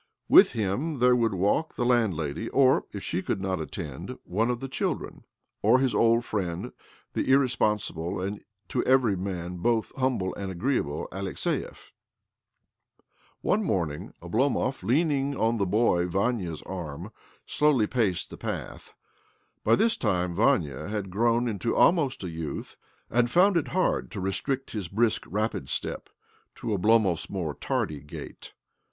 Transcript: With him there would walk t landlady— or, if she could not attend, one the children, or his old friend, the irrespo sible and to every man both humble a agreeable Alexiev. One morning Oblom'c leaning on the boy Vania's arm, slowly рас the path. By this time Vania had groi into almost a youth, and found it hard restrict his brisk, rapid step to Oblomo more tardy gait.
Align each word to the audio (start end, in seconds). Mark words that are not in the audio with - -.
With 0.27 0.53
him 0.53 0.97
there 0.97 1.15
would 1.15 1.35
walk 1.35 1.75
t 1.75 1.83
landlady— 1.83 2.49
or, 2.49 2.85
if 2.91 3.03
she 3.03 3.21
could 3.21 3.39
not 3.39 3.61
attend, 3.61 4.17
one 4.23 4.47
the 4.57 4.67
children, 4.67 5.25
or 5.61 5.77
his 5.77 5.93
old 5.93 6.25
friend, 6.25 6.71
the 7.13 7.25
irrespo 7.25 7.75
sible 7.75 8.25
and 8.25 8.43
to 8.69 8.83
every 8.85 9.15
man 9.15 9.57
both 9.57 9.95
humble 9.95 10.33
a 10.35 10.49
agreeable 10.49 11.07
Alexiev. 11.11 11.91
One 13.41 13.63
morning 13.63 14.11
Oblom'c 14.23 14.81
leaning 14.81 15.37
on 15.37 15.57
the 15.57 15.67
boy 15.67 16.07
Vania's 16.07 16.63
arm, 16.63 17.11
slowly 17.45 17.85
рас 17.85 18.25
the 18.25 18.37
path. 18.37 18.95
By 19.63 19.75
this 19.75 19.97
time 19.97 20.33
Vania 20.35 20.87
had 20.87 21.11
groi 21.11 21.47
into 21.47 21.75
almost 21.75 22.23
a 22.23 22.29
youth, 22.31 22.75
and 23.11 23.29
found 23.29 23.55
it 23.55 23.67
hard 23.67 24.15
restrict 24.15 24.71
his 24.71 24.87
brisk, 24.87 25.25
rapid 25.29 25.69
step 25.69 26.09
to 26.55 26.69
Oblomo 26.75 27.29
more 27.29 27.53
tardy 27.53 27.99
gait. 27.99 28.53